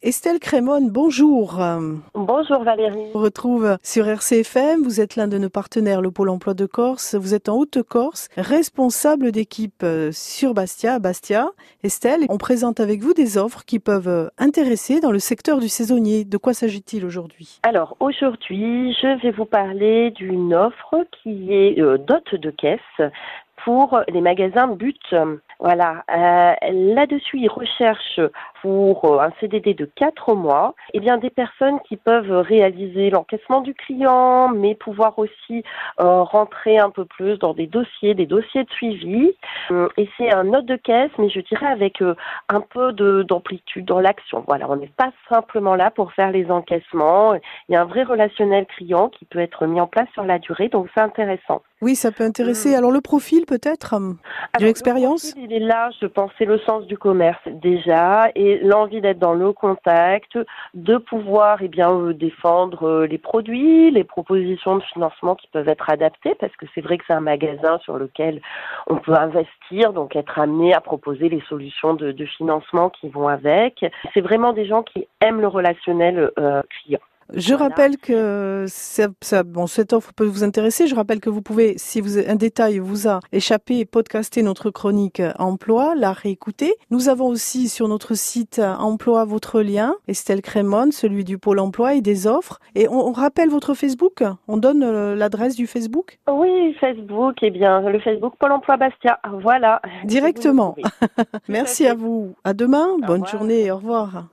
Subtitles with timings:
[0.00, 1.60] Estelle Crémone, bonjour.
[2.14, 3.10] Bonjour Valérie.
[3.16, 7.16] On retrouve sur RCFM, vous êtes l'un de nos partenaires, le Pôle emploi de Corse.
[7.16, 11.48] Vous êtes en Haute-Corse, responsable d'équipe euh, sur Bastia, Bastia.
[11.82, 15.68] Estelle, on présente avec vous des offres qui peuvent euh, intéresser dans le secteur du
[15.68, 16.24] saisonnier.
[16.24, 17.58] De quoi s'agit-il aujourd'hui?
[17.64, 23.10] Alors aujourd'hui, je vais vous parler d'une offre qui est euh, dot de caisse
[23.64, 25.14] pour les magasins But.
[25.60, 26.04] Voilà.
[26.10, 26.54] Euh,
[26.94, 28.20] Là-dessus, ils recherchent
[28.62, 33.60] pour euh, un CDD de 4 mois, eh bien des personnes qui peuvent réaliser l'encaissement
[33.60, 35.64] du client, mais pouvoir aussi
[36.00, 39.32] euh, rentrer un peu plus dans des dossiers, des dossiers de suivi.
[39.70, 42.14] Euh, et c'est un note de caisse, mais je dirais avec euh,
[42.48, 44.44] un peu de d'amplitude dans l'action.
[44.46, 47.34] Voilà, on n'est pas simplement là pour faire les encaissements.
[47.34, 50.38] Il y a un vrai relationnel client qui peut être mis en place sur la
[50.38, 51.62] durée, donc c'est intéressant.
[51.80, 52.74] Oui, ça peut intéresser.
[52.74, 54.16] Alors le profil peut-être de
[54.52, 58.58] Alors, l'expérience le Il est là, je pense, c'est le sens du commerce déjà et
[58.58, 60.36] l'envie d'être dans le contact,
[60.74, 65.68] de pouvoir eh bien euh, défendre euh, les produits, les propositions de financement qui peuvent
[65.68, 68.40] être adaptées parce que c'est vrai que c'est un magasin sur lequel
[68.88, 73.28] on peut investir, donc être amené à proposer les solutions de, de financement qui vont
[73.28, 73.84] avec.
[74.14, 77.00] C'est vraiment des gens qui aiment le relationnel euh, client.
[77.34, 77.68] Je Voilà.
[77.68, 80.86] rappelle que ça, ça- bon, cette offre peut vous intéresser.
[80.86, 85.20] Je rappelle que vous pouvez, si vous, un détail vous a échappé, podcaster notre chronique
[85.38, 86.74] emploi, la réécouter.
[86.90, 91.94] Nous avons aussi sur notre site emploi votre lien, Estelle Crémone, celui du Pôle emploi
[91.94, 92.60] et des offres.
[92.74, 94.22] Et on, on rappelle votre Facebook.
[94.48, 99.18] On donne euh, l'adresse du Facebook Oui, Facebook, eh bien le Facebook Pôle Emploi Bastia.
[99.42, 99.80] Voilà.
[100.04, 100.74] directement.
[101.48, 102.34] Merci à vous.
[102.44, 102.86] À demain.
[102.94, 103.26] Au Bonne revoir.
[103.30, 103.70] journée.
[103.70, 104.24] Au revoir.